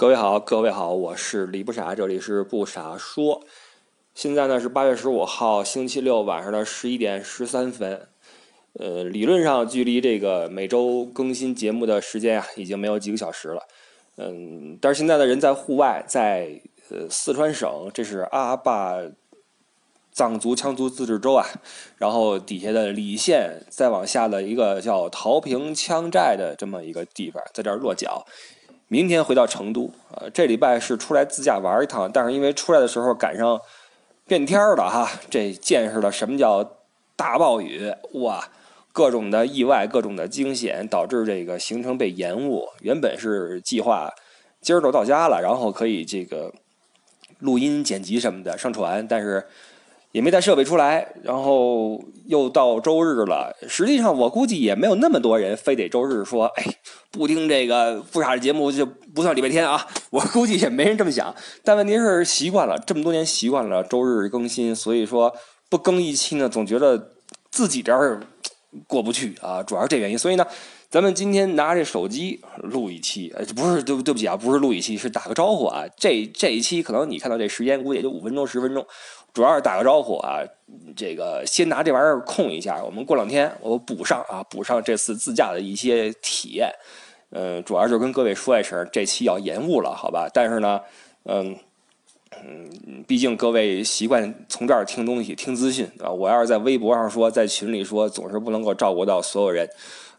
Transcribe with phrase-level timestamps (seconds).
[0.00, 3.42] 各位好，各位好，我是李不傻，这里是不傻说。
[4.14, 8.08] 现在呢是八月十五号星期六晚上的十一点十三分。
[8.78, 13.60] 呃，理论上距离这个每周更新节目的时间啊，已经没有几个小时了。
[14.16, 16.58] 嗯，但是现在的人在户外，在
[16.88, 19.02] 呃四川省，这是阿坝
[20.12, 21.44] 藏族羌族自治州啊，
[21.98, 28.24] 然后底下的理县，再往下的一个叫桃坪羌寨的这么一个地方，在这儿落脚。
[28.92, 33.60] 明天回到成都，呃，这礼拜是出来自驾玩一趟，但是因为出来的时候赶上
[34.26, 36.78] 变天了哈，这见识了什么叫
[37.14, 38.48] 大暴雨，哇，
[38.92, 42.68] 各种的意外，各种的惊险，导致这个行程被延误。
[42.80, 44.12] 原本是计划
[44.60, 46.52] 今儿就到家了，然后可以这个
[47.38, 49.46] 录音、剪辑什么的上传，但是。
[50.12, 53.56] 也没带设备出来，然后又到周日了。
[53.68, 56.64] 实际上，我估计也没有那么多人非得周日说：“哎，
[57.12, 59.86] 不听这个不傻的节目就不算礼拜天啊。
[60.10, 61.32] ”我估计也没人这么想。
[61.62, 65.32] 但问题是习惯了这么多年，习惯了周日更新，所以说
[65.68, 67.12] 不更一期呢，总觉得
[67.52, 68.20] 自己这儿
[68.88, 69.62] 过不去啊。
[69.62, 70.18] 主要是这原因。
[70.18, 70.44] 所以呢，
[70.88, 75.84] 咱们今天拿这手机录一期，呃，不是对对不起啊，不是录一期，是打个招呼啊。
[75.96, 78.84] 这这一期可能你看到这时间，估计也就五分钟十分钟。
[79.32, 80.40] 主要是打个招呼啊，
[80.96, 86.70] 这个先拿这玩意儿空一下，我们过两天我补上啊，补上这次自驾的一些体验。
[87.32, 90.28] 嗯，主要就跟各位说一声，这期要延误了，好吧？
[90.34, 90.80] 但是呢，
[91.24, 91.56] 嗯
[92.42, 96.10] 嗯，毕竟各位习惯从这儿听东西、听资讯啊。
[96.10, 99.68] 我要是在微博上说，在群里说，总是不能够照顾到所有人，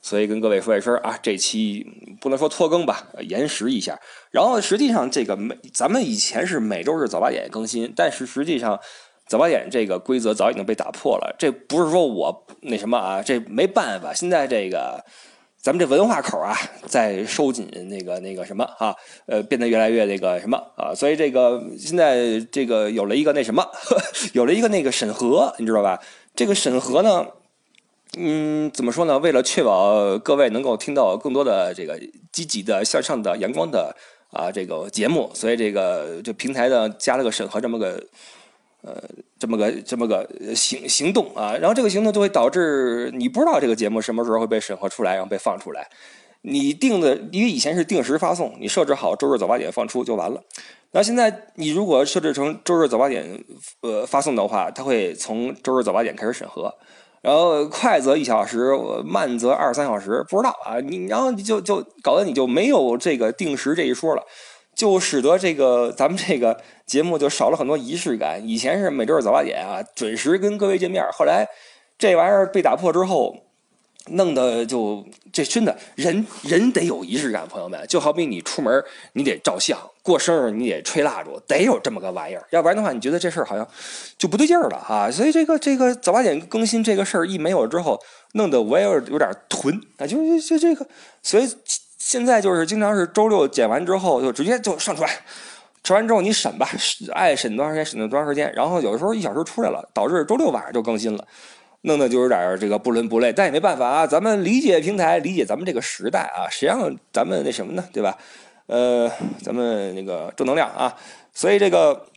[0.02, 1.86] 所以跟各位说一声啊，这期
[2.20, 4.00] 不能说拖更吧，延时一下。
[4.30, 8.80] 然后实际上这个每咱们以前是每周日早八点更新，但是实际上。
[9.28, 14.14] 早八点这个规则早已经被打破了，这不是说我那什么啊，这没办法。
[14.14, 15.02] 现在这个
[15.62, 18.96] 咱们这文化口啊，在收紧那个那个什么啊，
[19.28, 23.64] 呃，变得越来越那个什么啊，所以这个现在这个有了一个那什么，
[24.34, 26.02] 有了一个那个审核，你知道吧？
[26.36, 27.28] 这个审核呢，
[28.18, 29.20] 嗯，怎么说呢？
[29.20, 32.00] 为了确保各位能够听到更多的这个
[32.32, 33.96] 积极的、向上的、阳光的
[34.32, 38.04] 啊这个节目，所以这个这平台呢加了个审核这么个。
[38.84, 39.00] 呃，
[39.38, 45.88] 这么个这么个行行动啊，然后这个行动就会导致你不知道这个节目什么时候会被审核出来，然后被放出来。
[46.44, 50.42] 你定的，因为以前是定时发送，你设置好周日早八点放出就完了。
[50.94, 53.44] 那现在你如果设置成周日早八点
[53.82, 56.74] 呃发送的话，它会从周日早八点开始审核，
[57.22, 58.76] 然后快则一小时，
[59.06, 60.80] 慢则二三小时，不知道啊。
[60.80, 64.24] 你然后你就就搞得你就没有这个定时这一说了。
[64.82, 68.42] 就使得这个咱们这个节目就少了很多仪式感。
[68.44, 71.06] 以前是每周日早八点啊，准时跟各位见面。
[71.12, 71.48] 后来
[72.00, 73.44] 这玩意儿被打破之后，
[74.08, 77.86] 弄得就这真的人人得有仪式感，朋友们。
[77.88, 78.84] 就好比你出门
[79.14, 82.44] 你得照相，过生日你得吹蜡烛，得有这么个玩意儿。
[82.50, 83.68] 要不然的话，你觉得这事儿好像
[84.18, 85.12] 就不对劲儿了啊。
[85.12, 88.02] 所以这个这个早八点更新这个事儿一没有之后，
[88.34, 90.88] 弄得我也有点囤啊，就就就这个，
[91.22, 91.48] 所以。
[92.04, 95.08] 现在就是经常是周六剪完之后就直接就上传，
[95.84, 96.68] 传完之后你审吧，
[97.14, 101.26] 爱审多长时间审多长时间，然后有的时候一小时出来了，导致周六晚上就更新了，
[101.82, 108.18] 弄得就有点这个不伦不类，但也没办法啊，咱们理解平台，理解咱们这个时代啊，谁让咱们那什么呢，对吧？
[108.66, 109.10] 呃，
[109.44, 110.98] 咱们那个正能量啊，
[111.32, 112.08] 所以这个，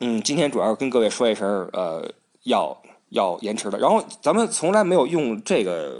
[0.00, 2.06] 嗯，今天主要跟各位说一声，呃，
[2.42, 2.76] 要
[3.08, 5.96] 要延迟的，然后咱们从来没有用这个。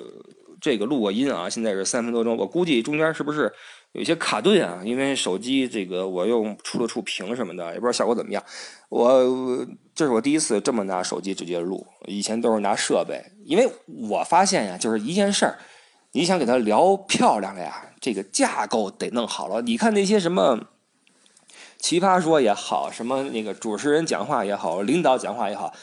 [0.65, 3.53] 这个录过音啊，现在是三分多钟，我估计中间是不是
[3.93, 4.81] 有些卡顿啊？
[4.83, 8.43] 因为手机这个我又触了触屏什么的，也不知道效果怎么样。
[8.89, 13.23] 我这是我第一次这么拿手机直接录，以前都是拿设备。
[13.45, 13.71] 因为
[14.09, 15.59] 我发现呀，就是一件事儿，
[16.13, 19.61] 你想给它聊漂亮了呀，这个架构得弄好了。
[19.61, 20.69] 你看那些什么
[21.77, 25.75] 奇葩说也好，什么那个主持人讲话也好，领导讲话也好，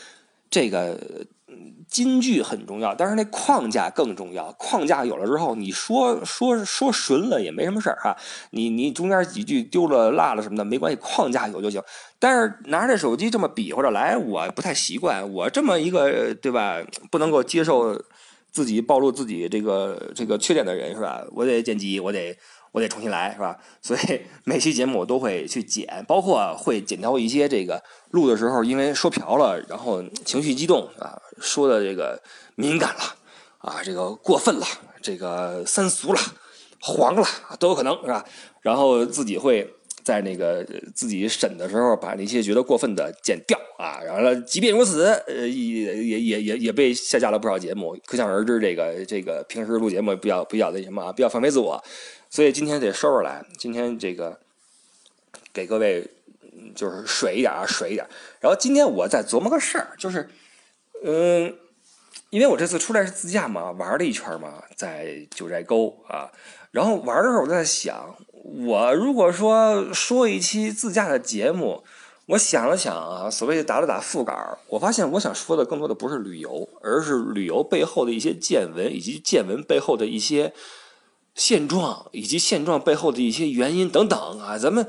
[0.51, 1.25] 这个。
[1.87, 4.49] 金句很重要，但是那框架更重要。
[4.53, 8.15] 框架有了之后，你说说说顺了也没什么事儿哈。
[8.51, 11.83] 你你中间几句丢了落了什么的没关系，框架有就行。
[12.17, 15.29] 但是拿着手机这么比划着来，我不太习惯。
[15.33, 16.81] 我这么一个对吧，
[17.11, 18.01] 不能够接受
[18.53, 21.21] 自己暴露自己这个这个缺点的人是吧？
[21.33, 22.37] 我得剪辑，我得。
[22.71, 23.57] 我得重新来，是吧？
[23.81, 32.21] 所以 每期节目我都会去剪，包括会剪掉一些这个录的时候，因为说瓢了，然后情绪激动啊，说的这个
[32.55, 33.15] 敏感了
[33.57, 34.65] 啊，这个过分了，
[35.01, 36.19] 这个三俗了，
[36.79, 37.27] 黄了
[37.59, 38.25] 都有可能，是吧？
[38.61, 39.73] 然后自己会
[40.03, 43.99] 在那个自己审的时候，把那些觉得过分的剪掉啊。
[44.03, 51.83] 然后即便如此，呃，也也也也也被下架了不少节目，可想而知，这个这个平时录节目比较比较那什么啊，比较放飞自我。
[52.29, 53.45] 所以今天得收拾来。
[53.57, 54.39] 今天这个
[55.51, 56.07] 给各位
[56.73, 58.07] 就是水一点啊，水一点。
[58.39, 60.29] 然后今天我在琢磨个事儿，就是
[61.03, 61.53] 嗯，
[62.29, 66.31] 因为我这次出来是自驾嘛，玩了一圈嘛，在九寨沟啊，
[66.71, 71.83] 然后玩的时候我在想，我如果说说一期自驾的节目。
[72.27, 80.53] 我想了想啊，所谓打了打副稿，我发现我想说的更多的不是旅游，而是旅游背后的一些见闻，以及见闻背后的一些
[81.35, 84.57] 现状，以及现状背后的一些原因等等啊。
[84.57, 84.87] 咱们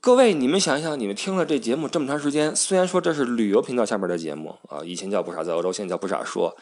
[0.00, 6.56] 各位，你们想一想，你们听了这节目这么长时间，虽然说这是旅游频道下面的节目啊，以前叫不傻在欧洲，现在叫不傻说，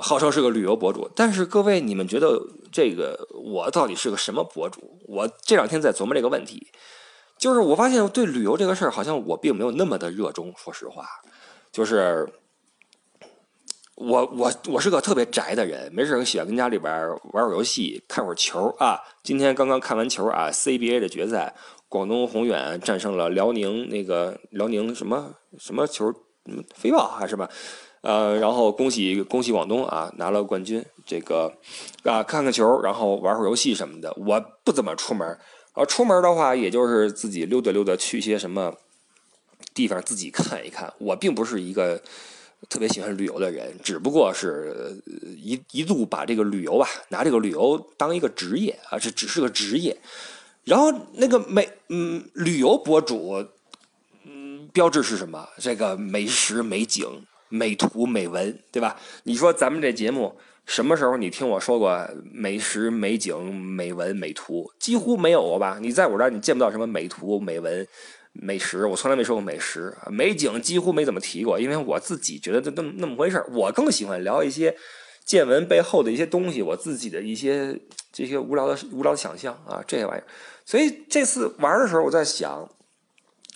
[0.00, 2.40] 号称是个旅游博主，但是各位，你们觉得
[2.72, 4.98] 这个我到底是个什么博主？
[5.06, 6.68] 我这两天在琢磨这个问题。
[7.38, 10.52] 就是我发现我对旅游这个事儿，好像我并没有那么的热衷。
[10.58, 11.06] 说实话，
[11.72, 12.30] 就是
[13.94, 16.92] 我我我是个特别宅的人，没事喜欢跟家里边
[17.32, 19.00] 玩会儿游戏，看会儿球啊。
[19.22, 21.54] 今天刚刚看完球啊，CBA 的决赛，
[21.88, 26.12] 广东宏远战胜了辽宁那个辽宁什么什么球，
[26.74, 27.48] 飞豹还是什么？
[28.02, 30.84] 呃，然后恭喜恭喜广东啊，拿了冠军。
[31.04, 31.52] 这个
[32.04, 34.12] 啊，看看球，然后玩会儿游戏什么的。
[34.16, 35.38] 我不怎么出门。
[35.72, 38.74] 啊，出门的话，也就是自己溜达溜达，去一些什么
[39.74, 40.92] 地方自己看一看。
[40.98, 42.00] 我并不是一个
[42.68, 45.00] 特别喜欢旅游的人，只不过是
[45.36, 49.96] 一一度把这个旅游吧，拿这个旅游当一个职业啊，这只是个职业。
[50.64, 53.44] 然后那个美嗯，旅游博主
[54.24, 55.48] 嗯，标志是什么？
[55.58, 58.96] 这个美食、美景、美图、美文，对吧？
[59.24, 60.34] 你说咱们这节目。
[60.66, 64.70] 什么时候你听我说过美食、美景、美文、美图？
[64.78, 65.78] 几乎没有吧？
[65.80, 67.84] 你在我这儿你见不到什么美图、美文、
[68.32, 71.58] 美食，我从来没说过美食、美景，几乎没怎么提过。
[71.58, 73.46] 因为我自己觉得就那么那么回事儿。
[73.52, 74.76] 我更喜欢聊一些
[75.24, 77.76] 见闻背后的一些东西，我自己的一些
[78.12, 80.26] 这些无聊的无聊的想象啊，这些玩意儿。
[80.64, 82.70] 所以这次玩的时候，我在想，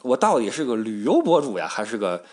[0.02, 2.24] 我到底是个旅游博主呀，还是个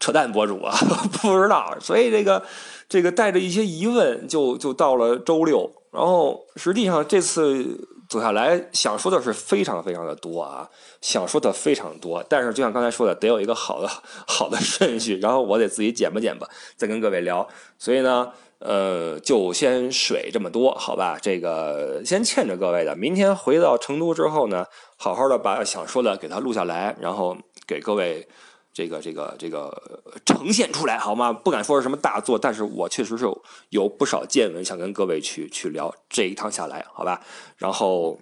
[0.00, 0.76] 扯淡博主啊？
[1.22, 1.76] 不知道。
[1.80, 2.42] 所以这个。
[2.88, 10.68] 这个带着一些疑问，就就到了周六，然后实际上这次走下来，想说的是非常非常的多啊，
[11.00, 13.88] 想说的非常多，但是就像刚才说的，得有一个好的
[14.28, 17.48] 好的顺序，然后我得自己剪吧剪吧，再跟各位聊，
[17.78, 24.66] 所以呢，呃，就先水这么多，好吧，这个先欠着各位的，明天回到成都之后呢，
[24.98, 28.28] 好好的把想说的给它录下来，然后给各位。
[28.72, 31.32] 这个这个这个呈现出来好吗？
[31.32, 33.26] 不敢说是什么大作，但是我确实是
[33.68, 35.94] 有不少见闻想跟各位去去聊。
[36.08, 37.20] 这一趟下来，好吧，
[37.58, 38.18] 然后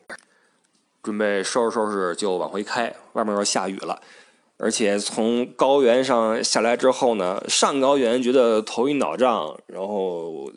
[1.03, 2.95] 准备收拾收拾就往回开。
[3.13, 4.01] 外面要下雨了，
[4.57, 10.51] 而且从高原上下来之后呢，上高原觉得头晕脑胀，然后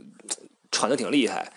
[0.72, 1.54] 喘的挺厉害。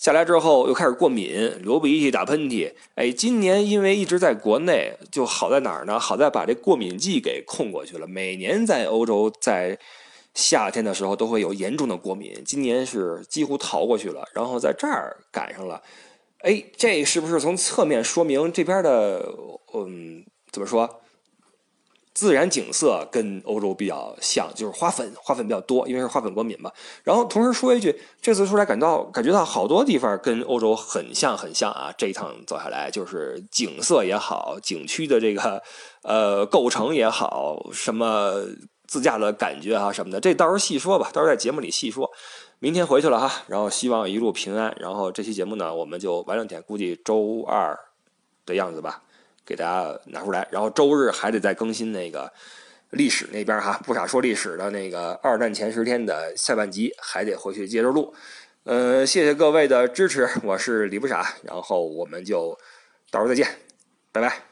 [0.00, 2.72] 下来之后又开始过敏，流鼻涕、打喷嚏。
[2.94, 6.00] 哎，今年因为一直在国内，就好在哪儿呢？
[6.00, 8.06] 好在把这过敏季给控过去了。
[8.06, 9.78] 每年在欧洲，在
[10.32, 14.26] 夏天的时候都会有严重的过敏，今年是几乎逃过去了。
[14.32, 15.82] 然后在这儿赶上了，
[16.38, 19.22] 哎，这是不是从侧面说明这边的，
[19.74, 21.02] 嗯，怎么说？
[22.20, 26.70] 自然景色跟欧洲比较像，就是花粉，花粉比较多，因为是花粉过敏嘛。
[27.02, 31.90] 然后同时说一句，这次出来感到感觉到好多地方跟欧洲很像很像啊。
[31.96, 35.62] 这一趟走下来，就是景色也好，景区的这个
[36.02, 38.34] 呃构成也好，什么
[38.86, 42.10] 自驾的感觉啊什么的，这到时候细说吧，到时候在节目里细说。
[42.62, 44.76] 明天回去了哈，然后希望一路平安。
[44.78, 47.74] 然后这期节目呢，我们就完整点，估计周二
[48.44, 49.02] 的样子吧。
[49.44, 52.32] 给大家拿出来，然后周日还得再更新那个
[52.90, 58.14] 历史那边哈， 不傻说历史的那个二战前十天的下半集，还得回去接着录。
[58.64, 62.56] 呃，谢谢各位的支持，我是李不傻，然后我们就
[63.10, 63.48] 到时候再见，
[64.12, 64.49] 拜拜。